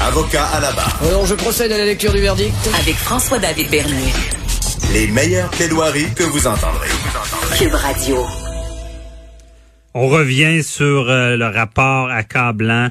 Avocat 0.00 0.46
à 0.46 0.60
la 0.60 0.72
barre. 0.72 0.98
Alors, 1.02 1.26
je 1.26 1.34
procède 1.34 1.70
à 1.70 1.78
la 1.78 1.84
lecture 1.84 2.12
du 2.12 2.20
verdict. 2.20 2.54
Avec 2.80 2.94
François-David 2.94 3.70
Bernier. 3.70 4.12
Les 4.92 5.06
meilleures 5.08 5.50
plaidoiries 5.50 6.12
que 6.14 6.24
vous 6.24 6.46
entendrez. 6.46 6.88
Cube 7.58 7.74
Radio. 7.74 8.16
On 9.92 10.08
revient 10.08 10.62
sur 10.62 11.10
euh, 11.10 11.36
le 11.36 11.46
rapport 11.46 12.08
accablant 12.10 12.88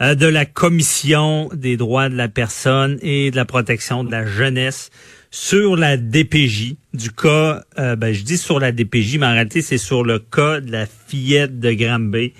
euh, 0.00 0.14
de 0.14 0.26
la 0.26 0.46
Commission 0.46 1.48
des 1.52 1.76
droits 1.76 2.08
de 2.08 2.16
la 2.16 2.28
personne 2.28 2.98
et 3.02 3.30
de 3.30 3.36
la 3.36 3.44
protection 3.44 4.04
de 4.04 4.10
la 4.10 4.24
jeunesse 4.24 4.90
sur 5.30 5.76
la 5.76 5.96
DPJ 5.96 6.76
du 6.94 7.10
cas, 7.10 7.64
euh, 7.78 7.96
ben, 7.96 8.14
je 8.14 8.22
dis 8.22 8.38
sur 8.38 8.60
la 8.60 8.72
DPJ, 8.72 9.18
mais 9.18 9.26
en 9.26 9.32
réalité, 9.32 9.60
c'est 9.60 9.78
sur 9.78 10.04
le 10.04 10.20
cas 10.20 10.60
de 10.60 10.70
la 10.70 10.86
fillette 10.86 11.58
de 11.58 11.72
Granby. 11.72 12.32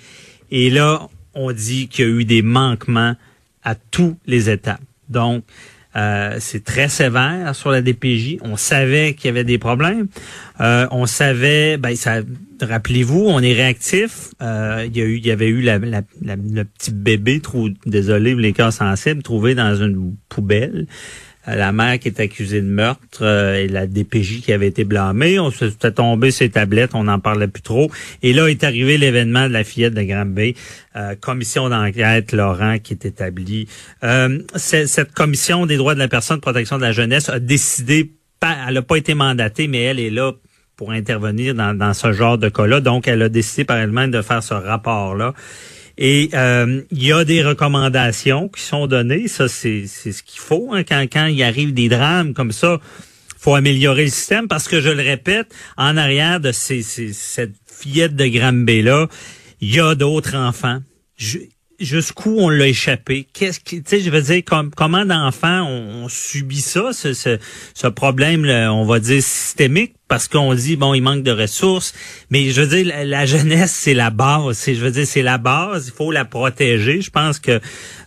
Et 0.50 0.70
là, 0.70 1.08
on 1.34 1.52
dit 1.52 1.88
qu'il 1.88 2.04
y 2.04 2.08
a 2.08 2.10
eu 2.10 2.24
des 2.24 2.42
manquements 2.42 3.14
à 3.64 3.74
tous 3.74 4.16
les 4.26 4.50
étapes. 4.50 4.80
Donc, 5.08 5.44
euh, 5.96 6.36
c'est 6.38 6.64
très 6.64 6.88
sévère 6.88 7.54
sur 7.54 7.70
la 7.70 7.80
DPJ. 7.80 8.38
On 8.42 8.56
savait 8.56 9.14
qu'il 9.14 9.26
y 9.26 9.28
avait 9.30 9.44
des 9.44 9.58
problèmes. 9.58 10.06
Euh, 10.60 10.86
on 10.90 11.06
savait, 11.06 11.76
ben 11.76 11.96
ça, 11.96 12.20
rappelez-vous, 12.60 13.24
on 13.26 13.40
est 13.40 13.52
réactif. 13.52 14.30
Euh, 14.42 14.86
il 14.92 15.26
y 15.26 15.30
avait 15.30 15.48
eu 15.48 15.62
le 15.62 16.62
petit 16.64 16.90
bébé, 16.90 17.40
trou, 17.40 17.70
désolé, 17.86 18.34
les 18.34 18.52
cas 18.52 18.70
sensibles, 18.70 19.22
trouvé 19.22 19.54
dans 19.54 19.74
une 19.74 20.16
poubelle. 20.28 20.86
Euh, 21.48 21.54
la 21.54 21.72
mère 21.72 21.98
qui 21.98 22.08
est 22.08 22.20
accusée 22.20 22.60
de 22.60 22.66
meurtre 22.66 23.20
euh, 23.22 23.62
et 23.62 23.68
la 23.68 23.86
DPJ 23.86 24.40
qui 24.42 24.52
avait 24.52 24.66
été 24.66 24.84
blâmée. 24.84 25.38
On 25.38 25.50
se 25.50 25.70
fait 25.70 25.92
tomber 25.92 26.30
ses 26.30 26.50
tablettes, 26.50 26.94
on 26.94 27.04
n'en 27.04 27.20
parlait 27.20 27.48
plus 27.48 27.62
trop. 27.62 27.90
Et 28.22 28.32
là 28.32 28.48
est 28.48 28.64
arrivé 28.64 28.98
l'événement 28.98 29.48
de 29.48 29.52
la 29.52 29.64
fillette 29.64 29.94
de 29.94 30.02
Granby. 30.02 30.54
Euh, 30.96 31.14
commission 31.14 31.68
d'enquête, 31.68 32.32
Laurent, 32.32 32.78
qui 32.78 32.94
est 32.94 33.04
établie. 33.04 33.68
cette 34.56 35.12
commission 35.12 35.66
des 35.66 35.76
droits 35.76 35.94
de 35.94 36.00
la 36.00 36.08
personne, 36.08 36.40
protection 36.40 36.76
de 36.76 36.82
la 36.82 36.92
jeunesse, 36.92 37.28
a 37.28 37.38
décidé, 37.38 38.12
elle 38.42 38.74
n'a 38.74 38.82
pas 38.82 38.96
été 38.96 39.14
mandatée, 39.14 39.68
mais 39.68 39.82
elle 39.82 40.00
est 40.00 40.10
là 40.10 40.32
pour 40.78 40.92
intervenir 40.92 41.56
dans, 41.56 41.76
dans 41.76 41.92
ce 41.92 42.12
genre 42.12 42.38
de 42.38 42.48
cas-là. 42.48 42.80
Donc, 42.80 43.08
elle 43.08 43.20
a 43.20 43.28
décidé 43.28 43.64
par 43.64 43.76
elle-même 43.78 44.12
de 44.12 44.22
faire 44.22 44.44
ce 44.44 44.54
rapport-là. 44.54 45.34
Et 45.98 46.30
euh, 46.34 46.82
il 46.92 47.04
y 47.04 47.12
a 47.12 47.24
des 47.24 47.42
recommandations 47.42 48.48
qui 48.48 48.62
sont 48.62 48.86
données. 48.86 49.26
Ça, 49.26 49.48
c'est 49.48 49.86
ce 49.88 50.22
qu'il 50.22 50.40
faut. 50.40 50.70
Hein, 50.72 50.84
quand, 50.84 51.04
quand 51.12 51.26
il 51.26 51.42
arrive 51.42 51.74
des 51.74 51.88
drames 51.88 52.32
comme 52.32 52.52
ça, 52.52 52.78
faut 53.36 53.56
améliorer 53.56 54.04
le 54.04 54.10
système 54.10 54.46
parce 54.46 54.68
que, 54.68 54.80
je 54.80 54.88
le 54.88 55.02
répète, 55.02 55.52
en 55.76 55.96
arrière 55.96 56.38
de 56.38 56.52
ces, 56.52 56.82
cette 56.82 57.54
fillette 57.66 58.14
de 58.14 58.26
Granby-là, 58.26 59.08
il 59.60 59.74
y 59.74 59.80
a 59.80 59.96
d'autres 59.96 60.36
enfants. 60.36 60.78
jusqu'où 61.80 62.36
on 62.38 62.50
l'a 62.50 62.68
échappé? 62.68 63.26
Qu'est-ce 63.32 63.58
qui, 63.58 63.82
tu 63.82 63.90
sais, 63.90 64.00
je 64.00 64.10
veux 64.10 64.22
dire, 64.22 64.42
comment 64.76 65.04
d'enfants 65.04 65.66
on, 65.66 66.08
subit 66.08 66.60
ça, 66.60 66.92
ce, 66.92 67.14
ce, 67.14 67.38
ce 67.74 67.88
problème, 67.88 68.44
on 68.44 68.84
va 68.84 69.00
dire 69.00 69.20
systémique? 69.20 69.97
Parce 70.08 70.26
qu'on 70.26 70.54
dit 70.54 70.76
bon 70.76 70.94
il 70.94 71.02
manque 71.02 71.22
de 71.22 71.30
ressources. 71.30 71.94
Mais 72.30 72.50
je 72.50 72.62
veux 72.62 72.82
dire 72.82 72.92
la, 73.04 73.26
jeunesse 73.26 73.72
c'est 73.72 73.94
la 73.94 74.10
base. 74.10 74.56
C'est 74.56 74.74
je 74.74 74.84
veux 74.84 74.90
dire 74.90 75.06
c'est 75.06 75.22
la 75.22 75.38
base. 75.38 75.88
Il 75.88 75.92
faut 75.92 76.10
la 76.10 76.24
protéger. 76.24 77.00
Je 77.00 77.10
pense 77.10 77.38
que 77.38 77.60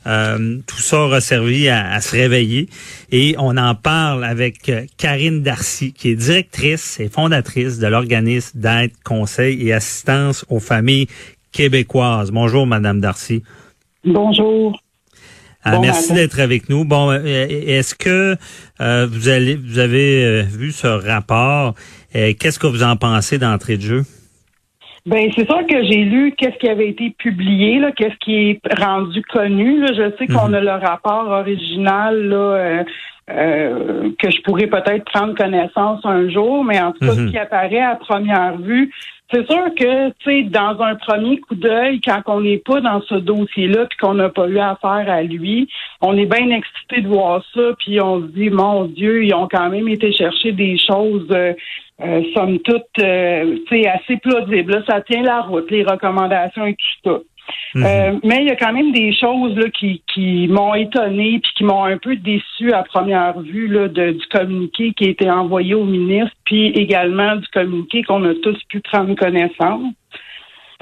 euh, 0.07 0.57
tout 0.65 0.79
ça 0.79 1.01
aura 1.01 1.21
servi 1.21 1.69
à, 1.69 2.01
se 2.01 2.15
réveiller. 2.15 2.67
Et 3.11 3.35
on 3.37 3.55
en 3.57 3.75
parle 3.75 4.23
avec 4.23 4.67
euh, 4.69 4.85
Karine 4.97 5.43
Darcy 5.43 5.93
qui 5.93 6.09
est 6.09 6.15
directrice 6.15 6.99
et 6.99 7.07
fondatrice 7.07 7.79
de 7.79 7.87
l'organisme 7.87 8.59
d'aide 8.59 8.91
conseil 9.03 9.67
et 9.67 9.73
assistance 9.73 10.45
aux 10.49 10.59
familles 10.59 11.07
québécoises. 11.51 12.31
Bonjour 12.31 12.65
madame 12.65 12.99
Darcy. 12.99 13.43
Bonjour 14.03 14.81
ah, 15.63 15.79
merci 15.79 16.13
d'être 16.13 16.39
avec 16.39 16.69
nous. 16.69 16.85
Bon, 16.85 17.11
euh, 17.11 17.19
est-ce 17.23 17.93
que 17.93 18.35
euh, 18.81 19.07
vous 19.09 19.29
allez, 19.29 19.55
vous 19.55 19.79
avez 19.79 20.25
euh, 20.25 20.41
vu 20.41 20.71
ce 20.71 20.87
rapport 20.87 21.75
Qu'est-ce 22.13 22.59
que 22.59 22.67
vous 22.67 22.83
en 22.83 22.97
pensez 22.97 23.37
d'entrée 23.37 23.77
de 23.77 23.83
jeu? 23.83 24.01
Ben 25.05 25.31
c'est 25.33 25.45
sûr 25.45 25.65
que 25.65 25.81
j'ai 25.85 26.03
lu 26.03 26.33
qu'est-ce 26.37 26.57
qui 26.57 26.67
avait 26.67 26.89
été 26.89 27.15
publié, 27.17 27.79
là, 27.79 27.91
qu'est-ce 27.93 28.17
qui 28.17 28.49
est 28.49 28.61
rendu 28.77 29.21
connu. 29.21 29.79
Là. 29.79 29.93
Je 29.93 30.17
sais 30.17 30.27
qu'on 30.27 30.49
mhm. 30.49 30.55
a 30.55 30.59
le 30.59 30.71
rapport 30.71 31.29
original 31.29 32.21
là, 32.27 32.83
que 33.27 34.29
je 34.29 34.41
pourrais 34.41 34.67
peut-être 34.67 35.05
prendre 35.05 35.35
connaissance 35.35 36.01
un 36.03 36.29
jour, 36.29 36.65
mais 36.65 36.81
en 36.81 36.91
tout 36.91 36.99
cas, 36.99 37.13
ce 37.13 37.21
mhm. 37.21 37.31
qui 37.31 37.37
apparaît 37.37 37.79
à 37.79 37.95
première 37.95 38.57
vue, 38.57 38.91
c'est 39.31 39.49
sûr 39.49 39.63
que, 39.75 40.09
tu 40.09 40.13
sais, 40.25 40.43
dans 40.43 40.79
un 40.81 40.95
premier 40.95 41.37
coup 41.39 41.55
d'œil, 41.55 42.01
quand 42.01 42.21
on 42.27 42.41
n'est 42.41 42.57
pas 42.57 42.81
dans 42.81 43.01
ce 43.01 43.15
dossier-là, 43.15 43.85
puis 43.85 43.97
qu'on 43.97 44.15
n'a 44.15 44.29
pas 44.29 44.47
eu 44.47 44.59
affaire 44.59 45.05
à 45.07 45.23
lui, 45.23 45.69
on 46.01 46.17
est 46.17 46.25
bien 46.25 46.49
excité 46.49 47.01
de 47.01 47.07
voir 47.07 47.43
ça, 47.53 47.73
puis 47.79 48.01
on 48.01 48.21
se 48.21 48.27
dit, 48.27 48.49
mon 48.49 48.85
Dieu, 48.85 49.23
ils 49.23 49.33
ont 49.33 49.47
quand 49.47 49.69
même 49.69 49.87
été 49.87 50.11
chercher 50.11 50.51
des 50.51 50.77
choses, 50.77 51.27
euh, 51.31 51.53
euh 52.03 52.21
somme 52.33 52.59
toute, 52.59 52.83
euh, 52.99 53.57
tu 53.67 53.81
sais, 53.81 53.87
assez 53.87 54.17
plausibles. 54.17 54.83
Ça 54.87 55.01
tient 55.01 55.23
la 55.23 55.41
route, 55.41 55.69
les 55.71 55.83
recommandations 55.83 56.65
et 56.65 56.75
tout 56.75 57.09
ça. 57.11 57.19
Mhm. 57.75 57.85
Euh, 57.85 58.19
mais 58.23 58.37
il 58.41 58.47
y 58.47 58.51
a 58.51 58.55
quand 58.55 58.73
même 58.73 58.91
des 58.91 59.13
choses 59.13 59.55
là, 59.55 59.69
qui, 59.69 60.01
qui 60.13 60.47
m'ont 60.47 60.73
étonné 60.75 61.39
puis 61.39 61.51
qui 61.55 61.63
m'ont 61.63 61.83
un 61.83 61.97
peu 61.97 62.15
déçu 62.15 62.73
à 62.73 62.83
première 62.83 63.39
vue 63.39 63.67
là, 63.67 63.87
de, 63.87 64.11
du 64.11 64.25
communiqué 64.27 64.93
qui 64.93 65.05
a 65.05 65.09
été 65.09 65.29
envoyé 65.29 65.73
au 65.73 65.85
ministre, 65.85 66.35
puis 66.45 66.67
également 66.67 67.35
du 67.35 67.47
communiqué 67.47 68.03
qu'on 68.03 68.23
a 68.25 68.33
tous 68.35 68.61
pu 68.69 68.79
prendre 68.81 69.15
connaissance. 69.15 69.93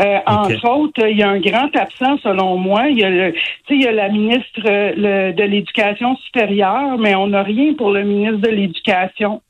Euh, 0.01 0.19
Entre 0.25 0.65
autres, 0.65 1.05
il 1.07 1.17
y 1.17 1.23
a 1.23 1.29
un 1.29 1.39
grand 1.39 1.75
absent 1.75 2.17
selon 2.23 2.55
moi. 2.57 2.87
Il 2.87 2.99
y 2.99 3.03
a, 3.03 3.09
le, 3.09 3.33
il 3.69 3.83
y 3.83 3.87
a 3.87 3.91
la 3.91 4.07
ministre 4.07 4.61
le, 4.63 5.33
de 5.33 5.43
l'Éducation 5.43 6.15
supérieure, 6.17 6.97
mais 6.97 7.15
on 7.15 7.27
n'a 7.27 7.43
rien 7.43 7.73
pour 7.73 7.91
le 7.91 8.03
ministre 8.03 8.39
de 8.39 8.49
l'Éducation. 8.49 9.41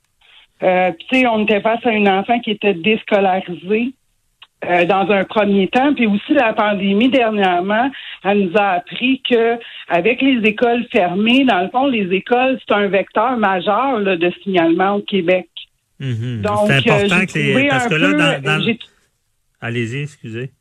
Euh, 0.63 0.91
on 1.31 1.43
était 1.43 1.61
face 1.61 1.85
à 1.85 1.91
une 1.91 2.09
enfant 2.09 2.39
qui 2.39 2.51
était 2.51 2.73
déscolarisée. 2.73 3.93
Euh, 4.65 4.85
dans 4.85 5.09
un 5.09 5.23
premier 5.23 5.69
temps. 5.69 5.93
Puis 5.93 6.05
aussi 6.05 6.33
la 6.33 6.51
pandémie 6.51 7.07
dernièrement, 7.07 7.89
elle 8.25 8.47
nous 8.47 8.57
a 8.57 8.71
appris 8.71 9.21
que 9.21 9.57
avec 9.87 10.21
les 10.21 10.41
écoles 10.49 10.85
fermées, 10.91 11.45
dans 11.45 11.61
le 11.61 11.69
fond, 11.69 11.87
les 11.87 12.13
écoles, 12.13 12.59
c'est 12.67 12.75
un 12.75 12.87
vecteur 12.87 13.37
majeur 13.37 14.01
de 14.01 14.31
signalement 14.43 14.95
au 14.95 15.01
Québec. 15.01 15.47
Mm-hmm. 16.01 16.41
Donc, 16.41 16.67
c'est 16.67 16.91
euh, 16.91 16.93
important 16.93 17.25
que 17.25 17.39
les... 17.39 17.67
parce 17.69 17.87
que 17.87 17.95
là, 17.95 18.39
dans, 18.41 18.75
allez-y, 19.61 20.01
excusez. 20.01 20.51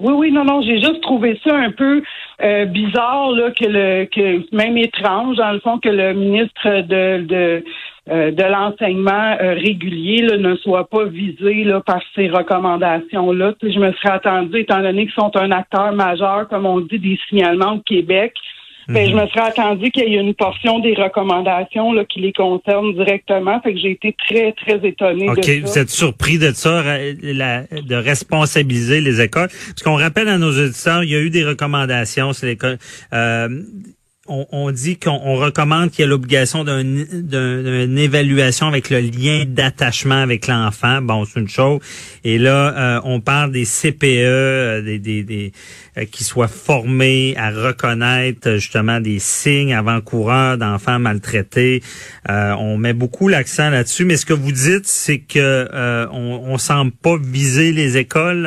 Oui, 0.00 0.12
oui, 0.16 0.32
non, 0.32 0.44
non, 0.44 0.62
j'ai 0.62 0.78
juste 0.78 1.00
trouvé 1.00 1.40
ça 1.42 1.56
un 1.56 1.72
peu 1.72 2.02
euh, 2.40 2.66
bizarre 2.66 3.32
là, 3.32 3.50
que 3.50 3.64
le 3.66 4.04
que 4.04 4.54
même 4.54 4.76
étrange, 4.76 5.36
dans 5.36 5.50
le 5.50 5.58
fond, 5.58 5.80
que 5.80 5.88
le 5.88 6.14
ministre 6.14 6.82
de, 6.82 7.24
de 7.24 7.64
euh, 8.10 8.30
de 8.30 8.42
l'enseignement 8.42 9.36
euh, 9.38 9.54
régulier 9.54 10.22
là, 10.22 10.38
ne 10.38 10.56
soit 10.56 10.88
pas 10.88 11.04
visé 11.04 11.64
là, 11.64 11.80
par 11.80 12.00
ces 12.14 12.28
recommandations-là. 12.28 13.54
Je 13.60 13.78
me 13.78 13.92
serais 13.92 14.14
attendue, 14.14 14.60
étant 14.60 14.80
donné 14.80 15.04
qu'ils 15.04 15.14
sont 15.14 15.36
un 15.36 15.50
acteur 15.50 15.92
majeur, 15.92 16.48
comme 16.48 16.64
on 16.64 16.80
dit, 16.80 16.98
des 16.98 17.18
signalements 17.28 17.74
au 17.74 17.80
Québec, 17.80 18.32
ben, 18.88 19.06
je 19.06 19.14
mhm. 19.14 19.22
me 19.22 19.26
serais 19.28 19.48
attendu 19.48 19.90
qu'il 19.90 20.08
y 20.08 20.16
ait 20.16 20.20
une 20.20 20.34
portion 20.34 20.78
des 20.78 20.94
recommandations 20.94 21.92
là, 21.92 22.04
qui 22.04 22.20
les 22.20 22.32
concernent 22.32 22.94
directement. 22.94 23.60
Fait 23.60 23.74
que 23.74 23.80
j'ai 23.80 23.90
été 23.90 24.14
très, 24.26 24.52
très 24.52 24.86
étonnée 24.86 25.28
de 25.28 25.42
ça. 25.42 25.52
vous 25.62 25.78
êtes 25.78 25.90
surpris 25.90 26.38
de 26.38 26.52
ça, 26.52 26.82
de 26.82 27.94
responsabiliser 27.94 29.00
les 29.00 29.20
écoles? 29.20 29.48
Parce 29.48 29.82
qu'on 29.82 29.96
rappelle 29.96 30.28
à 30.28 30.38
nos 30.38 30.52
auditeurs, 30.52 31.04
il 31.04 31.10
y 31.10 31.16
a 31.16 31.20
eu 31.20 31.30
des 31.30 31.44
recommandations. 31.44 32.32
C'est. 32.32 32.56
Euh, 33.12 33.48
on, 34.28 34.70
dit 34.70 34.98
qu'on 34.98 35.34
recommande 35.34 35.90
qu'il 35.90 36.00
y 36.00 36.04
ait 36.04 36.08
l'obligation 36.08 36.64
d'une 36.64 37.98
évaluation 37.98 38.66
avec 38.66 38.90
le 38.90 39.00
lien 39.00 39.44
d'attachement 39.46 40.20
avec 40.20 40.46
l'enfant. 40.46 41.00
Bon, 41.02 41.24
c'est 41.24 41.40
une 41.40 41.48
chose. 41.48 41.80
Et 42.24 42.38
là, 42.38 42.74
euh, 42.76 43.00
on 43.04 43.20
parle 43.20 43.52
des 43.52 43.64
CPE, 43.64 44.04
euh, 44.04 44.82
des, 44.82 44.98
des, 44.98 45.52
euh, 45.96 46.04
qui 46.04 46.24
soient 46.24 46.48
formés 46.48 47.34
à 47.36 47.50
reconnaître 47.50 48.54
justement 48.54 49.00
des 49.00 49.18
signes 49.18 49.74
avant-coureurs 49.74 50.58
d'enfants 50.58 50.98
maltraités. 50.98 51.82
on 52.28 52.76
met 52.76 52.92
beaucoup 52.92 53.28
l'accent 53.28 53.70
là-dessus. 53.70 54.04
Mais 54.04 54.16
ce 54.16 54.26
que 54.26 54.34
vous 54.34 54.52
dites, 54.52 54.86
c'est 54.86 55.20
que 55.20 55.68
on, 56.12 56.52
on 56.52 56.58
semble 56.58 56.92
pas 56.92 57.16
viser 57.18 57.72
les 57.72 57.96
écoles. 57.96 58.46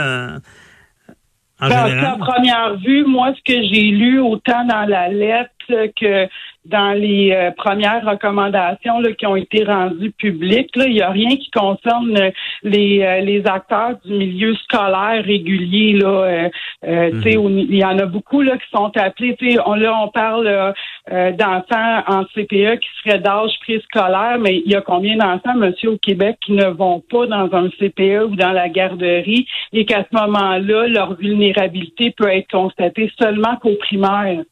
En 1.62 1.70
à 1.70 2.18
première 2.18 2.76
vue, 2.78 3.06
moi, 3.06 3.34
ce 3.36 3.54
que 3.54 3.62
j'ai 3.62 3.92
lu 3.92 4.20
autant 4.20 4.66
dans 4.66 4.86
la 4.88 5.10
lettre 5.10 5.52
que 5.68 6.28
dans 6.66 6.92
les 6.92 7.32
euh, 7.32 7.52
premières 7.52 8.06
recommandations 8.06 9.00
là, 9.00 9.12
qui 9.14 9.26
ont 9.26 9.36
été 9.36 9.64
rendues 9.64 10.12
publiques, 10.12 10.76
là, 10.76 10.86
il 10.86 10.94
n'y 10.94 11.02
a 11.02 11.10
rien 11.10 11.30
qui 11.30 11.50
concerne 11.50 12.16
euh, 12.18 12.30
les, 12.62 13.02
euh, 13.02 13.22
les 13.22 13.46
acteurs 13.48 13.98
du 14.06 14.14
milieu 14.14 14.54
scolaire 14.56 15.24
régulier. 15.24 15.94
Là, 15.94 16.50
mhm. 16.86 17.66
Il 17.70 17.76
y 17.76 17.84
en 17.84 17.98
a 17.98 18.06
beaucoup 18.06 18.42
là, 18.42 18.58
qui 18.58 18.70
sont 18.72 18.92
appelés. 18.96 19.36
On, 19.66 19.74
là, 19.74 19.98
on 20.04 20.10
parle 20.10 20.74
d'enfants 21.10 22.04
en 22.08 22.24
CPE 22.26 22.80
qui 22.80 22.90
seraient 23.04 23.20
d'âge 23.20 23.52
préscolaire, 23.62 24.38
mais 24.40 24.62
il 24.64 24.72
y 24.72 24.76
a 24.76 24.82
combien 24.82 25.18
d'enfants, 25.18 25.56
monsieur, 25.56 25.92
au 25.92 25.98
Québec, 25.98 26.38
qui 26.46 26.54
ne 26.54 26.68
vont 26.68 27.00
pas 27.00 27.26
dans 27.26 27.50
un 27.54 27.70
CPE 27.70 28.26
ou 28.30 28.36
dans 28.36 28.52
la 28.52 28.70
garderie 28.70 29.48
et 29.74 29.86
qu'à 29.86 30.06
ce 30.10 30.16
moment-là, 30.16 30.88
leur 30.88 31.16
vulnérabilité 31.16 32.12
peut 32.12 32.30
être 32.30 32.50
constatée 32.52 33.12
seulement 33.20 33.56
qu'au 33.58 33.76
primaire? 33.76 34.44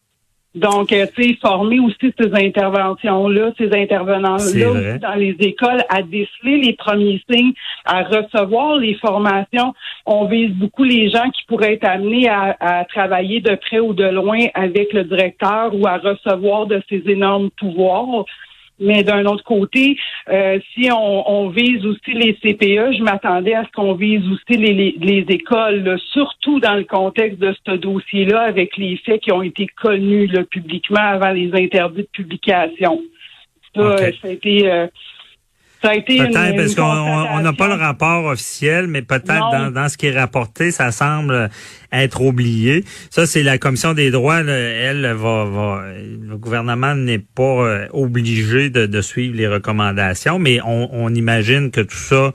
Donc, 0.55 0.91
euh, 0.91 1.05
tu 1.15 1.23
sais, 1.23 1.37
former 1.39 1.79
aussi 1.79 2.11
ces 2.19 2.33
interventions-là, 2.33 3.51
ces 3.57 3.71
intervenants-là 3.71 4.97
dans 4.97 5.13
les 5.13 5.35
écoles 5.39 5.83
à 5.89 6.01
déceler 6.01 6.57
les 6.57 6.73
premiers 6.73 7.21
signes, 7.29 7.53
à 7.85 8.01
recevoir 8.01 8.77
les 8.77 8.95
formations. 8.95 9.75
On 10.07 10.25
vise 10.25 10.51
beaucoup 10.51 10.83
les 10.83 11.09
gens 11.09 11.29
qui 11.29 11.43
pourraient 11.47 11.73
être 11.73 11.85
amenés 11.87 12.27
à, 12.27 12.57
à 12.59 12.85
travailler 12.85 13.41
de 13.41 13.53
près 13.55 13.79
ou 13.79 13.93
de 13.93 14.05
loin 14.05 14.39
avec 14.55 14.91
le 14.91 15.03
directeur 15.03 15.69
ou 15.75 15.85
à 15.85 15.97
recevoir 15.97 16.65
de 16.65 16.81
ces 16.89 17.03
énormes 17.05 17.51
pouvoirs. 17.51 18.25
Mais 18.79 19.03
d'un 19.03 19.25
autre 19.25 19.43
côté, 19.43 19.97
euh, 20.29 20.59
si 20.73 20.89
on, 20.91 21.49
vise 21.49 21.85
aussi 21.85 22.13
les 22.13 22.33
CPE, 22.35 22.97
je 22.97 23.03
m'attendais 23.03 23.53
à 23.53 23.65
ce 23.65 23.71
qu'on 23.71 23.93
vise 23.93 24.23
aussi 24.27 24.57
les, 24.57 24.95
les, 24.99 25.25
écoles, 25.27 25.99
surtout 26.13 26.59
dans 26.59 26.75
le 26.75 26.85
contexte 26.85 27.39
de 27.39 27.53
ce 27.65 27.71
dossier-là, 27.71 28.41
avec 28.41 28.77
les 28.77 28.97
faits 28.97 29.21
qui 29.21 29.31
ont 29.31 29.41
été 29.41 29.67
connus 29.67 30.31
publiquement 30.49 31.01
avant 31.01 31.31
les 31.31 31.51
interdits 31.53 32.03
de 32.03 32.07
publication. 32.11 33.01
Ça, 33.75 33.97
ça 33.97 34.27
a 34.27 34.29
été 34.29 34.71
euh, 34.71 34.87
ça 35.81 35.91
a 35.91 35.95
été 35.95 36.17
peut-être 36.17 36.55
parce 36.55 36.75
qu'on 36.75 37.41
n'a 37.41 37.53
pas 37.53 37.67
le 37.67 37.75
rapport 37.75 38.25
officiel, 38.25 38.87
mais 38.87 39.01
peut-être 39.01 39.51
dans, 39.51 39.71
dans, 39.71 39.87
ce 39.87 39.97
qui 39.97 40.07
est 40.07 40.19
rapporté, 40.19 40.71
ça 40.71 40.91
semble 40.91 41.49
être 41.91 42.21
oublié. 42.21 42.83
Ça, 43.09 43.25
c'est 43.25 43.43
la 43.43 43.57
commission 43.57 43.93
des 43.93 44.11
droits. 44.11 44.39
elle 44.39 45.03
va, 45.13 45.45
va, 45.45 45.83
le 45.95 46.37
gouvernement 46.37 46.95
n'est 46.95 47.19
pas 47.19 47.43
euh, 47.43 47.87
obligé 47.91 48.69
de, 48.69 48.85
de, 48.87 49.01
suivre 49.01 49.37
les 49.37 49.47
recommandations, 49.47 50.37
mais 50.37 50.59
on, 50.65 50.89
on 50.91 51.13
imagine 51.13 51.71
que 51.71 51.81
tout 51.81 51.95
ça 51.95 52.33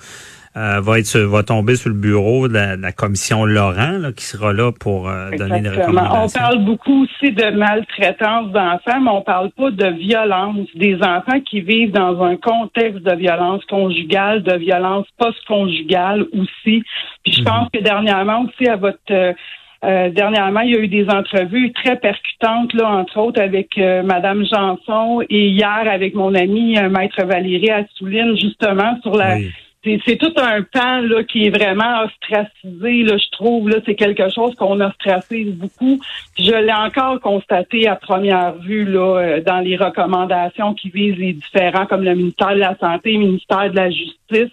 euh, 0.56 0.80
va 0.80 1.00
être 1.00 1.18
va 1.18 1.42
tomber 1.42 1.74
sur 1.74 1.88
le 1.88 1.96
bureau 1.96 2.46
de 2.46 2.54
la, 2.54 2.92
commission 2.92 3.44
Laurent, 3.44 3.98
là, 3.98 4.12
qui 4.12 4.24
sera 4.24 4.52
là 4.52 4.70
pour 4.70 5.08
euh, 5.08 5.30
donner 5.36 5.60
des 5.60 5.68
recommandations. 5.68 6.22
On 6.22 6.28
parle 6.28 6.64
beaucoup 6.64 7.02
aussi 7.02 7.32
de 7.32 7.50
maltraitance 7.50 8.52
d'enfants, 8.52 9.00
mais 9.00 9.10
on 9.10 9.22
parle 9.22 9.50
pas 9.50 9.72
de 9.72 9.86
violence 9.86 10.68
des 10.76 10.94
enfants 11.02 11.40
qui 11.40 11.60
vivent 11.60 11.90
dans 11.90 12.22
un 12.22 12.36
contexte 12.36 13.02
de 13.02 13.16
violence 13.16 13.64
conjugale, 13.64 14.44
de 14.44 14.56
violence 14.56 15.06
post-conjugale 15.18 16.26
aussi. 16.32 16.84
Puis 17.24 17.32
je 17.32 17.40
mhm. 17.40 17.46
pense 17.46 17.68
que 17.72 17.80
dernièrement 17.80 18.44
aussi 18.44 18.68
à 18.68 18.76
votre 18.76 19.00
euh, 19.10 20.08
dernièrement, 20.10 20.60
il 20.60 20.70
y 20.70 20.76
a 20.76 20.78
eu 20.78 20.88
des 20.88 21.08
entrevues 21.10 21.72
très 21.72 21.96
percutantes, 21.96 22.72
là, 22.74 22.88
entre 22.90 23.18
autres 23.18 23.42
avec 23.42 23.76
Madame 23.76 24.44
Janson 24.46 25.20
et 25.28 25.48
hier 25.48 25.82
avec 25.90 26.14
mon 26.14 26.32
ami 26.34 26.76
Maître 26.90 27.26
Valérie 27.26 27.70
Assouline, 27.70 28.36
justement 28.38 28.98
sur 29.02 29.16
la 29.16 29.36
c'est 29.84 30.16
tout 30.16 30.32
un 30.36 30.62
pan 30.62 31.00
là, 31.00 31.25
qui 31.25 31.46
est 31.46 31.50
vraiment 31.50 32.04
ostracisé, 32.04 33.02
là, 33.02 33.16
je 33.19 33.31
trouve. 33.32 33.69
Là, 33.69 33.76
c'est 33.84 33.94
quelque 33.94 34.28
chose 34.31 34.54
qu'on 34.54 34.81
ostracise 34.81 35.54
beaucoup. 35.54 36.00
Je 36.38 36.52
l'ai 36.52 36.72
encore 36.72 37.20
constaté 37.20 37.86
à 37.86 37.96
première 37.96 38.54
vue 38.56 38.84
là, 38.84 39.19
euh, 39.19 39.40
dans 39.42 39.60
les 39.60 39.76
recommandations 39.76 40.75
qui 40.75 40.88
visent 40.88 41.19
les 41.19 41.34
différents, 41.34 41.86
comme 41.86 42.02
le 42.02 42.14
ministère 42.14 42.54
de 42.54 42.60
la 42.60 42.76
Santé, 42.78 43.12
le 43.12 43.19
ministère 43.19 43.70
de 43.70 43.76
la 43.76 43.90
Justice. 43.90 44.52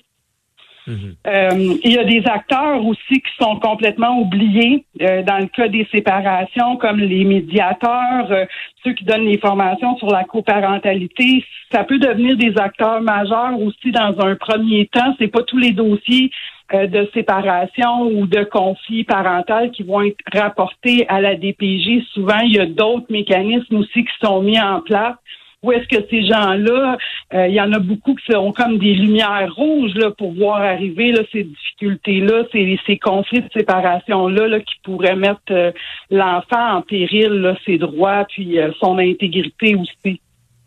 Mhm. 0.87 1.15
Euh, 1.27 1.75
il 1.83 1.93
y 1.93 1.97
a 1.97 2.03
des 2.03 2.23
acteurs 2.25 2.83
aussi 2.85 3.21
qui 3.21 3.31
sont 3.39 3.57
complètement 3.57 4.19
oubliés 4.19 4.83
euh, 5.01 5.21
dans 5.21 5.37
le 5.37 5.47
cas 5.47 5.67
des 5.67 5.87
séparations, 5.91 6.77
comme 6.77 6.97
les 6.97 7.23
médiateurs, 7.23 8.31
euh, 8.31 8.45
ceux 8.83 8.93
qui 8.93 9.03
donnent 9.03 9.25
les 9.25 9.37
formations 9.37 9.95
sur 9.97 10.07
la 10.07 10.23
coparentalité. 10.23 11.45
Ça 11.71 11.83
peut 11.83 11.99
devenir 11.99 12.35
des 12.35 12.57
acteurs 12.57 13.01
majeurs 13.01 13.59
aussi 13.61 13.91
dans 13.91 14.19
un 14.25 14.35
premier 14.35 14.87
temps. 14.87 15.15
C'est 15.19 15.27
pas 15.27 15.43
tous 15.43 15.57
les 15.57 15.71
dossiers 15.71 16.31
de 16.73 17.09
séparation 17.13 18.03
ou 18.03 18.27
de 18.27 18.45
conflit 18.45 19.03
parental 19.03 19.71
qui 19.71 19.83
vont 19.83 20.01
être 20.03 20.17
rapportés 20.33 21.05
à 21.09 21.19
la 21.19 21.35
DPJ. 21.35 22.05
Souvent, 22.13 22.39
il 22.45 22.55
y 22.55 22.59
a 22.59 22.65
d'autres 22.65 23.07
mécanismes 23.09 23.75
aussi 23.75 24.05
qui 24.05 24.13
sont 24.23 24.41
mis 24.41 24.59
en 24.59 24.79
place 24.79 25.15
où 25.63 25.71
est-ce 25.71 25.87
que 25.87 26.03
ces 26.09 26.25
gens-là, 26.25 26.97
euh, 27.33 27.47
il 27.47 27.53
y 27.53 27.61
en 27.61 27.71
a 27.71 27.79
beaucoup 27.79 28.15
qui 28.15 28.31
sont 28.31 28.51
comme 28.51 28.79
des 28.79 28.95
lumières 28.95 29.53
rouges 29.55 29.93
là, 29.93 30.09
pour 30.11 30.33
voir 30.33 30.61
arriver 30.61 31.11
là, 31.11 31.21
ces 31.31 31.43
difficultés-là, 31.43 32.45
ces, 32.51 32.79
ces 32.87 32.97
conflits 32.97 33.41
de 33.41 33.49
séparation-là 33.53 34.47
là, 34.47 34.59
qui 34.59 34.73
pourraient 34.83 35.15
mettre 35.15 35.39
euh, 35.51 35.71
l'enfant 36.09 36.77
en 36.77 36.81
péril, 36.81 37.29
là, 37.29 37.55
ses 37.65 37.77
droits, 37.77 38.25
puis 38.29 38.59
euh, 38.59 38.71
son 38.79 38.97
intégrité 38.97 39.75
aussi. 39.75 40.19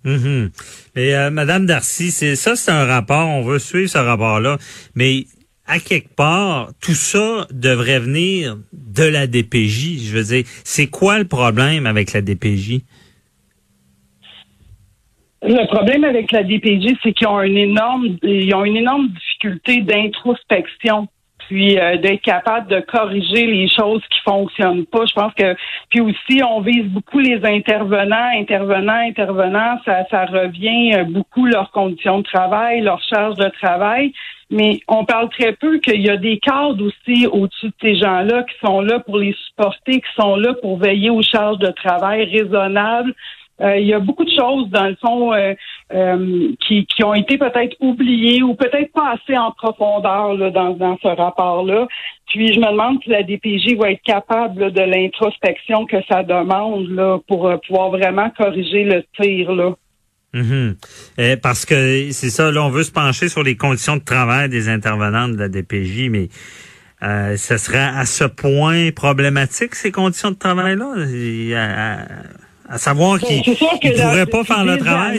Mm 0.05 0.49
Mais 0.95 1.31
Madame 1.31 1.65
Darcy, 1.67 2.11
c'est 2.11 2.37
ça, 2.37 2.57
c'est 2.57 2.71
un 2.71 2.85
rapport. 2.85 3.27
On 3.27 3.41
veut 3.41 3.59
suivre 3.59 3.89
ce 3.89 3.99
rapport-là, 3.99 4.59
mais 4.95 5.25
à 5.67 5.79
quelque 5.79 6.15
part, 6.15 6.73
tout 6.83 6.95
ça 6.95 7.47
devrait 7.51 8.01
venir 8.01 8.59
de 8.75 9.05
la 9.05 9.27
DPJ. 9.27 10.07
Je 10.07 10.17
veux 10.17 10.25
dire, 10.25 10.45
c'est 10.63 10.89
quoi 10.89 11.19
le 11.19 11.25
problème 11.25 11.87
avec 11.87 12.13
la 12.13 12.21
DPJ? 12.21 12.83
Le 15.47 15.67
problème 15.67 16.05
avec 16.05 16.33
la 16.33 16.43
DPJ, 16.43 16.97
c'est 17.03 17.13
qu'ils 17.13 17.29
ont 17.29 17.43
une 17.43 17.59
énorme, 17.59 18.17
ils 18.23 18.55
ont 18.55 18.65
une 18.65 18.79
énorme 18.79 19.09
difficulté 19.09 19.83
d'introspection 19.83 21.07
puis 21.49 21.79
euh, 21.79 21.99
d'être 21.99 22.23
capable 22.23 22.69
de 22.69 22.81
corriger 22.81 23.47
les 23.47 23.69
choses 23.69 24.01
qui 24.11 24.21
fonctionnent 24.25 24.87
pas. 24.87 25.05
Je 25.05 25.13
pense 25.13 25.35
que 25.35 25.55
puis 25.91 26.01
aussi 26.01 26.43
on 26.43 26.61
vise 26.61 26.87
beaucoup 26.87 27.19
les 27.19 27.45
intervenants, 27.45 28.31
intervenants, 28.35 29.07
intervenants, 29.07 29.79
ça, 29.85 30.07
ça 30.11 30.25
revient 30.25 30.95
euh, 30.95 31.05
beaucoup 31.05 31.45
leurs 31.45 31.71
conditions 31.73 32.21
de 32.21 32.25
travail, 32.25 32.81
leur 32.81 33.03
charge 33.03 33.37
de 33.37 33.51
travail. 33.61 34.15
Mais 34.51 34.81
on 34.89 35.05
parle 35.05 35.29
très 35.31 35.53
peu 35.53 35.79
qu'il 35.79 36.01
y 36.01 36.09
a 36.09 36.17
des 36.17 36.39
cadres 36.39 36.83
aussi 36.87 37.27
au-dessus 37.27 37.67
de 37.67 37.75
ces 37.83 37.97
gens-là 37.97 38.45
qui 38.45 38.55
sont 38.65 38.81
là 38.81 39.01
pour 39.01 39.19
les 39.19 39.35
supporter, 39.49 40.01
qui 40.01 40.15
sont 40.17 40.37
là 40.37 40.55
pour 40.55 40.79
veiller 40.79 41.11
aux 41.11 41.23
charges 41.23 41.59
de 41.59 41.71
travail 41.71 42.25
raisonnables, 42.25 43.15
euh, 43.61 43.79
il 43.79 43.87
y 43.87 43.95
a 43.95 44.01
beaucoup 44.01 44.25
de 44.25 44.31
choses, 44.31 44.69
dans 44.71 44.89
le 44.89 44.97
fond, 44.97 45.33
euh, 45.33 45.55
euh, 45.93 46.51
qui, 46.67 46.87
qui, 46.87 47.05
ont 47.05 47.15
été 47.15 47.39
peut-être 47.39 47.77
oubliées 47.81 48.43
ou 48.43 48.55
peut-être 48.55 48.93
pas 48.93 49.15
assez 49.15 49.37
en 49.37 49.53
profondeur 49.53 50.35
là, 50.35 50.51
dans, 50.51 50.71
dans, 50.71 50.99
ce 51.01 51.09
rapport-là. 51.09 51.87
Puis 52.27 52.53
je 52.53 52.59
me 52.59 52.71
demande 52.71 52.99
si 53.05 53.11
la 53.11 53.23
DPJ 53.23 53.77
va 53.77 53.93
être 53.93 54.03
capable 54.03 54.73
de 54.73 54.81
l'introspection 54.81 55.87
que 55.87 55.99
ça 56.09 56.25
demande 56.25 56.89
là, 56.89 57.19
pour 57.29 57.53
pouvoir 57.67 57.91
vraiment 57.91 58.29
corriger 58.31 58.85
le 58.85 59.05
tir. 59.21 59.53
Là. 59.53 59.75
Mm-hmm. 60.35 61.37
parce 61.41 61.65
que 61.65 62.11
c'est 62.11 62.31
ça, 62.31 62.51
là, 62.51 62.65
on 62.65 62.71
veut 62.71 62.83
se 62.83 62.91
pencher 62.91 63.29
sur 63.29 63.45
les 63.45 63.57
conditions 63.57 63.97
de 63.97 64.03
travail 64.03 64.49
des 64.49 64.69
intervenants 64.69 65.29
de 65.29 65.37
la 65.37 65.49
DPJ, 65.49 66.09
mais 66.11 66.29
euh, 67.05 67.37
ce 67.37 67.59
serait 67.59 67.79
à 67.79 68.07
ce 68.07 68.25
point 68.25 68.91
problématique, 68.91 69.75
ces 69.75 69.93
conditions 69.93 70.31
de 70.31 70.37
travail-là? 70.37 70.95
À 72.75 72.79
savoir 72.79 73.21
ben, 73.21 73.41
qu'il 73.41 73.53
ne 73.53 74.03
pourrait 74.03 74.27
pas 74.27 74.43
faire 74.43 74.65
le 74.65 74.77
travail. 74.79 75.19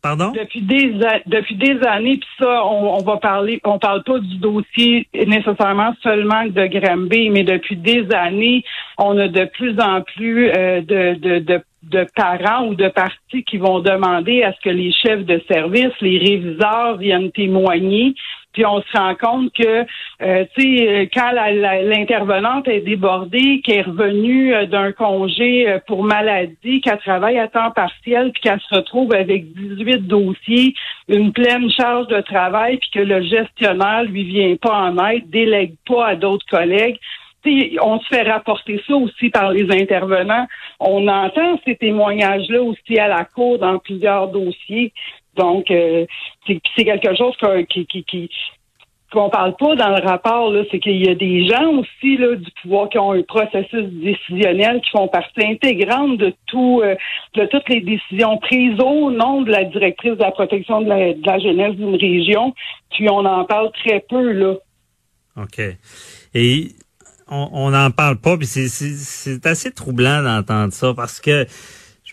Pardon? 0.00 0.30
Depuis 0.30 0.62
des, 0.62 0.94
depuis 1.26 1.56
des 1.56 1.78
années, 1.86 2.18
puis 2.18 2.28
ça, 2.38 2.64
on, 2.64 3.02
va 3.02 3.16
parler, 3.16 3.60
on 3.64 3.78
parle 3.78 4.04
pas 4.04 4.18
du 4.20 4.36
dossier 4.36 5.08
nécessairement 5.14 5.92
seulement 6.02 6.44
de 6.46 6.66
Granby, 6.66 7.30
mais 7.30 7.42
depuis 7.42 7.76
des 7.76 8.06
années, 8.12 8.64
on 8.98 9.18
a 9.18 9.26
de 9.26 9.44
plus 9.44 9.78
en 9.80 10.02
plus 10.02 10.50
euh, 10.50 10.80
de, 10.80 11.14
de, 11.20 11.38
de, 11.40 11.60
de 11.84 12.06
parents 12.16 12.66
ou 12.66 12.74
de 12.74 12.88
partis 12.88 13.44
qui 13.44 13.58
vont 13.58 13.80
demander 13.80 14.44
à 14.44 14.52
ce 14.52 14.60
que 14.60 14.70
les 14.70 14.92
chefs 14.92 15.24
de 15.24 15.40
service, 15.48 15.92
les 16.00 16.18
réviseurs 16.18 16.96
viennent 16.96 17.32
témoigner 17.32 18.14
puis 18.52 18.66
on 18.66 18.82
se 18.82 18.96
rend 18.96 19.14
compte 19.14 19.52
que, 19.54 19.86
euh, 20.22 20.44
tu 20.56 20.76
sais, 20.76 21.10
quand 21.14 21.32
l'intervenante 21.32 22.68
est 22.68 22.80
débordée, 22.80 23.60
qu'elle 23.64 23.78
est 23.78 23.82
revenue 23.82 24.54
euh, 24.54 24.66
d'un 24.66 24.92
congé 24.92 25.68
euh, 25.68 25.78
pour 25.86 26.04
maladie, 26.04 26.80
qu'elle 26.82 26.98
travaille 26.98 27.38
à 27.38 27.48
temps 27.48 27.70
partiel, 27.70 28.30
puis 28.32 28.42
qu'elle 28.42 28.60
se 28.60 28.74
retrouve 28.74 29.14
avec 29.14 29.52
18 29.54 30.06
dossiers, 30.06 30.74
une 31.08 31.32
pleine 31.32 31.70
charge 31.70 32.08
de 32.08 32.20
travail, 32.20 32.76
puis 32.78 32.90
que 32.92 33.00
le 33.00 33.22
gestionnaire 33.22 34.04
lui 34.04 34.24
vient 34.24 34.56
pas 34.56 34.74
en 34.74 34.98
aide, 35.06 35.28
délègue 35.30 35.74
pas 35.86 36.08
à 36.08 36.14
d'autres 36.14 36.46
collègues. 36.46 36.98
on 37.80 37.98
se 38.00 38.06
fait 38.08 38.22
rapporter 38.22 38.82
ça 38.86 38.94
aussi 38.94 39.30
par 39.30 39.50
les 39.50 39.70
intervenants. 39.72 40.46
On 40.78 41.08
entend 41.08 41.58
ces 41.64 41.76
témoignages-là 41.76 42.62
aussi 42.62 42.98
à 42.98 43.08
la 43.08 43.24
cour 43.24 43.58
dans 43.58 43.78
plusieurs 43.78 44.28
dossiers. 44.28 44.92
Donc, 45.36 45.70
euh, 45.70 46.06
c'est 46.46 46.84
quelque 46.84 47.16
chose 47.16 47.34
qui 47.68 47.86
qu'on 49.12 49.30
parle 49.30 49.54
pas 49.56 49.76
dans 49.76 49.90
le 49.90 50.02
rapport, 50.02 50.50
là, 50.50 50.62
c'est 50.70 50.80
qu'il 50.80 51.04
y 51.04 51.08
a 51.08 51.14
des 51.14 51.46
gens 51.46 51.68
aussi 51.74 52.16
là, 52.16 52.34
du 52.34 52.50
pouvoir 52.62 52.88
qui 52.88 52.98
ont 52.98 53.12
un 53.12 53.22
processus 53.22 53.84
décisionnel 53.84 54.80
qui 54.80 54.90
font 54.90 55.06
partie 55.06 55.44
intégrante 55.44 56.16
de 56.16 56.32
tout 56.46 56.80
euh, 56.82 56.96
de 57.34 57.44
toutes 57.46 57.68
les 57.68 57.82
décisions 57.82 58.38
prises 58.38 58.80
au 58.80 59.10
nom 59.10 59.42
de 59.42 59.50
la 59.50 59.64
directrice 59.64 60.12
de 60.12 60.22
la 60.22 60.30
protection 60.30 60.80
de 60.80 60.88
la, 60.88 61.12
de 61.12 61.26
la 61.26 61.38
jeunesse 61.38 61.76
d'une 61.76 61.96
région. 61.96 62.54
Puis 62.90 63.08
on 63.10 63.24
en 63.24 63.44
parle 63.44 63.70
très 63.72 64.00
peu 64.08 64.32
là. 64.32 64.54
OK. 65.36 65.60
Et 66.34 66.68
on 67.28 67.70
n'en 67.70 67.90
parle 67.90 68.16
pas, 68.16 68.36
puis 68.36 68.46
c'est 68.46 69.46
assez 69.46 69.72
troublant 69.72 70.22
d'entendre 70.22 70.72
ça 70.72 70.92
parce 70.94 71.18
que 71.18 71.46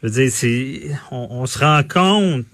je 0.02 0.08
veux 0.08 0.14
dire, 0.14 0.32
c'est, 0.32 0.82
on, 1.12 1.46
se 1.46 1.60
rend 1.60 1.82
compte, 1.84 2.46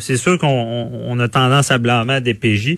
c'est 0.00 0.16
sûr 0.16 0.38
qu'on 0.38 1.18
a 1.20 1.28
tendance 1.28 1.70
à 1.70 1.78
blâmer 1.78 2.14
à 2.14 2.20
DPJ. 2.20 2.76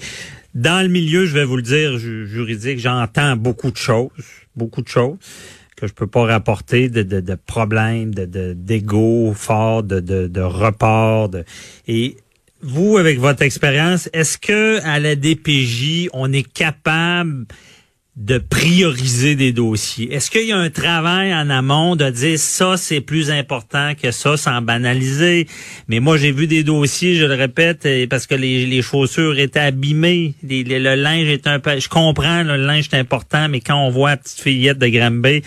Dans 0.55 0.83
le 0.83 0.89
milieu, 0.89 1.27
je 1.27 1.35
vais 1.35 1.45
vous 1.45 1.57
le 1.57 1.63
dire, 1.63 1.97
juridique, 1.99 2.81
j'entends 2.81 3.37
beaucoup 3.37 3.71
de 3.71 3.77
choses, 3.77 4.11
beaucoup 4.57 4.83
de 4.83 4.89
choses 4.89 5.19
que 5.77 5.87
je 5.87 5.95
peux 5.95 6.07
pas 6.07 6.27
rapporter 6.27 6.89
de, 6.91 7.03
de, 7.03 7.21
de 7.21 7.35
problèmes, 7.35 8.15
de 8.15 8.53
d'ego 8.53 9.33
fort, 9.35 9.83
de, 9.83 10.01
de, 10.01 10.27
de 10.27 10.41
report. 10.43 11.31
De, 11.31 11.45
et 11.89 12.19
vous, 12.61 12.99
avec 12.99 13.19
votre 13.19 13.43
expérience, 13.43 14.11
est-ce 14.13 14.37
que 14.37 14.85
à 14.85 15.01
la 15.01 15.17
DPJ, 15.17 16.11
on 16.13 16.33
est 16.33 16.47
capable 16.47 17.47
de 18.17 18.39
prioriser 18.39 19.35
des 19.35 19.53
dossiers? 19.53 20.13
Est-ce 20.13 20.31
qu'il 20.31 20.47
y 20.47 20.53
a 20.53 20.59
un 20.59 20.71
travail 20.71 21.35
en 21.35 21.49
amont 21.49 21.97
de 21.97 22.11
dire 22.11 22.39
ça, 22.39 22.77
c'est 22.77 23.01
plus 23.01 23.31
important 23.31 23.93
que 24.01 24.11
ça, 24.11 24.37
sans 24.37 24.61
banaliser? 24.63 25.47
Mais 25.89 26.01
moi, 26.01 26.17
j'ai 26.17 26.33
vu 26.33 26.47
des 26.47 26.63
dossiers, 26.63 27.15
je 27.15 27.25
le 27.25 27.35
répète, 27.35 27.87
parce 28.09 28.27
que 28.27 28.35
les, 28.35 28.83
chaussures 28.83 29.39
étaient 29.39 29.61
abîmées, 29.61 30.35
le 30.43 30.95
linge 30.95 31.29
est 31.29 31.47
un 31.47 31.59
peu... 31.61 31.79
Je 31.79 31.89
comprends, 31.89 32.43
le 32.43 32.57
linge 32.57 32.89
est 32.93 32.99
important, 32.99 33.49
mais 33.49 33.61
quand 33.61 33.77
on 33.77 33.91
voit 33.91 34.11
la 34.11 34.17
petite 34.17 34.41
fillette 34.41 34.79
de 34.79 34.89
Granby, 34.89 35.43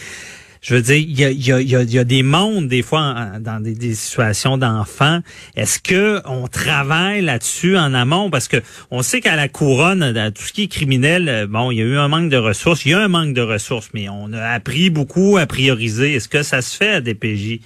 je 0.64 0.76
veux 0.76 0.82
dire, 0.82 0.96
il 0.96 1.90
y 1.92 1.98
a, 1.98 2.04
des 2.06 2.24
mondes, 2.24 2.70
des 2.70 2.82
fois, 2.82 3.32
dans 3.42 3.62
des, 3.62 3.76
des 3.76 3.94
situations 3.96 4.58
d'enfants. 4.58 5.20
Est-ce 5.58 5.78
que 5.78 6.22
on 6.26 6.48
travaille 6.48 7.22
là-dessus 7.22 7.78
en 7.78 7.94
amont? 7.94 8.30
Parce 8.30 8.48
que 8.48 8.58
on 8.90 9.02
sait 9.02 9.20
qu'à 9.20 9.36
la 9.36 9.50
couronne, 9.50 10.14
dans 10.14 10.34
tout 10.34 10.44
ce 10.44 10.54
qui 10.54 10.64
est 10.64 10.68
criminel, 10.68 11.28
euh, 11.28 11.48
bon, 11.48 11.70
il 11.70 11.80
y 11.80 11.82
a 11.82 11.84
eu 11.84 11.98
un 11.98 12.08
manque 12.08 12.30
de 12.30 12.38
ressources. 12.38 12.86
Il 12.86 12.92
y 12.92 12.94
a 12.94 13.02
un 13.02 13.10
manque 13.10 13.34
de 13.34 13.42
ressources, 13.42 13.90
mais 13.94 14.08
on 14.08 14.32
a 14.32 14.48
appris 14.52 14.90
beaucoup 14.90 15.36
à 15.38 15.46
prioriser. 15.48 16.14
Est-ce 16.14 16.30
que 16.30 16.44
ça 16.44 16.62
se 16.62 16.78
fait 16.78 16.92
à 16.92 17.02
DPJ? 17.02 17.60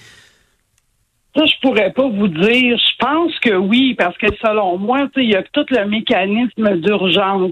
Ça, 1.38 1.46
je 1.46 1.54
pourrais 1.62 1.92
pas 1.92 2.08
vous 2.08 2.28
dire. 2.28 2.78
Je 2.78 2.98
pense 2.98 3.38
que 3.40 3.54
oui, 3.54 3.94
parce 3.94 4.18
que 4.18 4.26
selon 4.42 4.78
moi, 4.80 5.08
il 5.18 5.30
y 5.30 5.36
a 5.36 5.44
tout 5.44 5.66
le 5.70 5.86
mécanisme 5.86 6.78
d'urgence. 6.78 7.52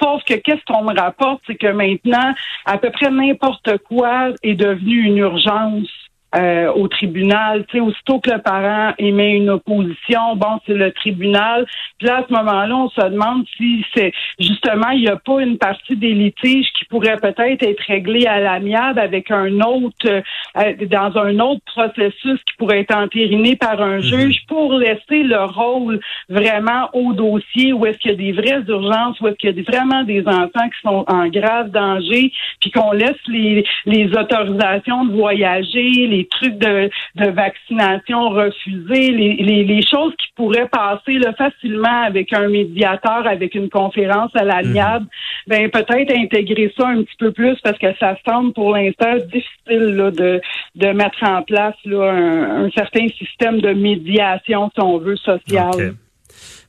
Sauf 0.00 0.22
que 0.24 0.34
qu'est-ce 0.34 0.64
qu'on 0.66 0.84
me 0.84 0.96
rapporte, 0.96 1.42
c'est 1.48 1.56
que 1.56 1.72
maintenant, 1.72 2.32
à 2.64 2.78
peu 2.78 2.90
près 2.90 3.10
n'importe 3.10 3.78
quoi 3.78 4.28
est 4.44 4.54
devenu 4.54 5.02
une 5.02 5.18
urgence. 5.18 5.88
Euh, 6.36 6.70
au 6.74 6.88
tribunal. 6.88 7.64
Tu 7.70 7.78
sais, 7.78 7.80
aussitôt 7.80 8.20
que 8.20 8.30
le 8.30 8.42
parent 8.42 8.92
émet 8.98 9.32
une 9.32 9.48
opposition, 9.48 10.36
bon, 10.36 10.60
c'est 10.66 10.74
le 10.74 10.92
tribunal. 10.92 11.64
Puis 11.96 12.06
là, 12.06 12.18
à 12.18 12.24
ce 12.28 12.32
moment-là, 12.34 12.76
on 12.76 12.90
se 12.90 13.00
demande 13.00 13.46
si 13.56 13.82
c'est 13.94 14.12
justement 14.38 14.90
il 14.90 15.00
n'y 15.00 15.08
a 15.08 15.16
pas 15.16 15.40
une 15.40 15.56
partie 15.56 15.96
des 15.96 16.12
litiges 16.12 16.66
qui 16.78 16.84
pourrait 16.84 17.16
peut-être 17.16 17.62
être 17.62 17.82
réglée 17.86 18.26
à 18.26 18.40
l'amiable 18.40 18.98
avec 18.98 19.30
un 19.30 19.58
autre 19.60 20.06
euh, 20.06 20.74
dans 20.90 21.16
un 21.16 21.38
autre 21.38 21.62
processus 21.64 22.38
qui 22.44 22.56
pourrait 22.58 22.80
être 22.80 22.94
entériné 22.94 23.56
par 23.56 23.80
un 23.80 23.96
mhm. 23.96 24.02
juge 24.02 24.44
pour 24.48 24.74
laisser 24.74 25.22
le 25.22 25.44
rôle 25.44 25.98
vraiment 26.28 26.90
au 26.92 27.14
dossier 27.14 27.72
où 27.72 27.86
est-ce 27.86 27.96
qu'il 28.00 28.10
y 28.10 28.14
a 28.14 28.16
des 28.18 28.32
vraies 28.32 28.64
urgences, 28.68 29.18
où 29.22 29.28
est-ce 29.28 29.36
qu'il 29.36 29.56
y 29.56 29.58
a 29.58 29.62
vraiment 29.62 30.04
des 30.04 30.22
enfants 30.26 30.68
qui 30.68 30.80
sont 30.82 31.06
en 31.08 31.26
grave 31.28 31.70
danger, 31.70 32.32
puis 32.60 32.70
qu'on 32.70 32.92
laisse 32.92 33.16
les, 33.28 33.64
les 33.86 34.14
autorisations 34.14 35.06
de 35.06 35.12
voyager, 35.14 36.06
les 36.06 36.17
les 36.18 36.26
trucs 36.26 36.58
de, 36.58 36.90
vaccination 37.30 38.30
refusés, 38.30 39.10
les, 39.10 39.64
les, 39.64 39.82
choses 39.86 40.12
qui 40.16 40.28
pourraient 40.34 40.68
passer 40.68 41.18
facilement 41.36 42.02
avec 42.04 42.32
un 42.32 42.48
médiateur, 42.48 43.26
avec 43.26 43.54
une 43.54 43.68
conférence 43.68 44.30
à 44.34 44.44
l'amiable, 44.44 45.04
mhm. 45.04 45.10
ben 45.48 45.70
peut-être 45.70 46.16
intégrer 46.16 46.72
ça 46.76 46.88
un 46.88 47.02
petit 47.02 47.16
peu 47.18 47.32
plus 47.32 47.56
parce 47.62 47.78
que 47.78 47.94
ça 47.98 48.16
semble 48.26 48.52
pour 48.52 48.74
l'instant 48.74 49.16
difficile 49.16 50.12
de, 50.16 50.40
de 50.74 50.86
mettre 50.92 51.22
en 51.22 51.42
place 51.42 51.76
un, 51.86 52.68
certain 52.74 53.08
système 53.08 53.60
de 53.60 53.72
médiation, 53.72 54.70
si 54.74 54.80
on 54.80 54.98
veut, 54.98 55.16
sociale. 55.16 55.94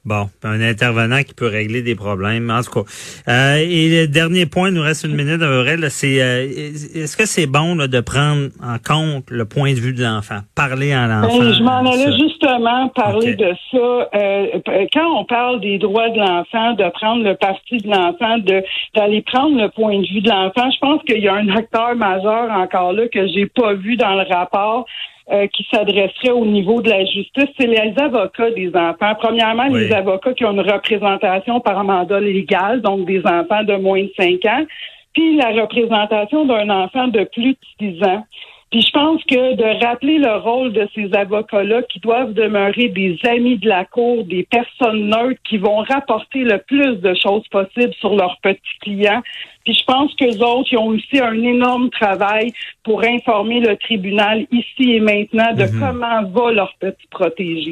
Bon, 0.05 0.29
un 0.45 0.61
intervenant 0.61 1.23
qui 1.23 1.33
peut 1.33 1.47
régler 1.47 1.81
des 1.81 1.95
problèmes, 1.95 2.49
en 2.49 2.61
tout 2.61 2.83
cas. 2.83 2.89
Euh, 3.27 3.57
et 3.57 3.89
le 3.89 4.07
dernier 4.07 4.45
point, 4.45 4.69
il 4.69 4.75
nous 4.75 4.81
reste 4.81 5.03
une 5.03 5.13
minute 5.13 5.41
à 5.41 5.61
vrai, 5.61 5.75
c'est 5.89 6.21
euh, 6.21 6.47
est-ce 6.95 7.17
que 7.17 7.25
c'est 7.25 7.47
bon 7.47 7.75
de 7.75 7.99
prendre 7.99 8.47
en 8.63 8.77
compte 8.77 9.29
le 9.29 9.43
point 9.43 9.73
de 9.73 9.79
vue 9.79 9.91
de 9.91 10.01
l'enfant, 10.01 10.39
parler 10.55 10.93
à 10.93 11.05
ben, 11.05 11.21
l'enfant? 11.21 11.53
je 11.53 11.63
m'en 11.63 11.91
allais 11.91 12.17
justement 12.17 12.87
parler 12.89 13.35
de 13.35 13.53
ça. 13.71 13.77
Euh, 13.77 14.87
quand 14.93 15.19
on 15.19 15.25
parle 15.25 15.59
des 15.59 15.77
droits 15.77 16.09
de 16.09 16.19
l'enfant, 16.19 16.73
de 16.73 16.89
prendre 16.91 17.23
le 17.23 17.35
parti 17.35 17.77
de 17.77 17.89
l'enfant, 17.89 18.37
de 18.37 18.63
d'aller 18.95 19.21
prendre 19.21 19.61
le 19.61 19.67
point 19.69 19.99
de 19.99 20.07
vue 20.07 20.21
de 20.21 20.29
l'enfant, 20.29 20.71
je 20.71 20.79
pense 20.79 21.03
qu'il 21.03 21.19
y 21.19 21.27
a 21.27 21.33
un 21.33 21.49
acteur 21.49 21.95
majeur 21.95 22.49
encore 22.51 22.93
là 22.93 23.07
que 23.09 23.27
j'ai 23.27 23.47
pas 23.47 23.73
vu 23.73 23.97
dans 23.97 24.15
le 24.15 24.33
rapport. 24.33 24.85
Euh, 25.31 25.45
qui 25.45 25.63
s'adresserait 25.71 26.31
au 26.31 26.43
niveau 26.43 26.81
de 26.81 26.89
la 26.89 27.05
justice, 27.05 27.49
c'est 27.59 27.67
les 27.67 27.93
avocats 28.01 28.49
des 28.49 28.71
enfants. 28.75 29.13
Premièrement, 29.19 29.65
les 29.65 29.93
avocats 29.93 30.33
qui 30.33 30.43
ont 30.43 30.53
une 30.53 30.61
représentation 30.61 31.59
par 31.59 31.83
mandat 31.83 32.19
légal, 32.19 32.81
donc 32.81 33.05
des 33.05 33.19
enfants 33.19 33.63
de 33.63 33.75
moins 33.75 34.01
de 34.01 34.11
5 34.17 34.43
ans, 34.45 34.65
puis 35.13 35.37
la 35.37 35.49
représentation 35.49 36.45
d'un 36.45 36.71
enfant 36.71 37.09
de 37.09 37.25
plus 37.25 37.55
de 37.79 37.93
6 37.99 38.03
ans. 38.05 38.25
Puis 38.71 38.81
je 38.81 38.91
pense 38.91 39.23
que 39.23 39.55
de 39.55 39.83
rappeler 39.83 40.19
le 40.19 40.35
rôle 40.37 40.71
de 40.73 40.87
ces 40.93 41.11
avocats-là 41.15 41.81
qui 41.83 41.99
doivent 41.99 42.33
demeurer 42.33 42.89
des 42.89 43.17
amis 43.27 43.57
de 43.57 43.67
la 43.67 43.83
cour, 43.83 44.23
des 44.25 44.43
personnes 44.43 45.09
neutres 45.09 45.41
qui 45.43 45.57
vont 45.57 45.77
rapporter 45.77 46.43
le 46.43 46.59
plus 46.59 46.97
de 46.97 47.15
choses 47.15 47.47
possibles 47.47 47.93
sur 47.99 48.15
leurs 48.15 48.37
petits 48.43 48.79
clients. 48.81 49.23
Puis 49.63 49.73
je 49.73 49.83
pense 49.85 50.13
que 50.13 50.25
les 50.25 50.39
autres, 50.41 50.69
ils 50.71 50.77
ont 50.77 50.87
aussi 50.87 51.19
un 51.19 51.41
énorme 51.41 51.89
travail 51.89 52.53
pour 52.83 53.03
informer 53.03 53.59
le 53.59 53.75
tribunal 53.75 54.45
ici 54.51 54.93
et 54.93 54.99
maintenant 54.99 55.51
de 55.53 55.63
mhm. 55.63 55.79
comment 55.79 56.23
va 56.29 56.51
leur 56.51 56.73
petit 56.79 57.07
protégé. 57.09 57.71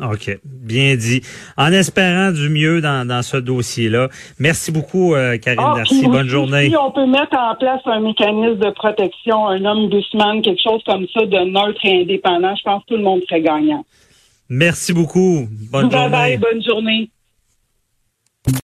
OK, 0.00 0.38
bien 0.44 0.94
dit. 0.94 1.22
En 1.56 1.72
espérant 1.72 2.30
du 2.30 2.48
mieux 2.48 2.80
dans, 2.80 3.06
dans 3.06 3.22
ce 3.22 3.36
dossier-là. 3.36 4.08
Merci 4.38 4.70
beaucoup, 4.70 5.14
euh, 5.14 5.38
Karine 5.38 5.60
ah, 5.60 5.72
Merci. 5.76 6.06
Bonne 6.06 6.28
journée. 6.28 6.68
Si 6.68 6.76
on 6.76 6.92
peut 6.92 7.06
mettre 7.06 7.36
en 7.36 7.56
place 7.56 7.80
un 7.86 8.00
mécanisme 8.00 8.58
de 8.58 8.70
protection, 8.70 9.48
un 9.48 9.64
homme 9.64 9.88
doucement, 9.88 10.40
quelque 10.40 10.62
chose 10.62 10.82
comme 10.86 11.06
ça, 11.12 11.26
de 11.26 11.38
neutre 11.50 11.80
et 11.84 12.02
indépendant, 12.02 12.54
je 12.54 12.62
pense 12.62 12.82
que 12.84 12.94
tout 12.94 12.96
le 12.96 13.02
monde 13.02 13.22
serait 13.28 13.40
gagnant. 13.40 13.84
Merci 14.48 14.92
beaucoup. 14.92 15.48
Bonne 15.72 15.90
journée. 15.90 16.08
Bye, 16.10 16.38
bonne 16.38 16.62
journée. 16.62 17.10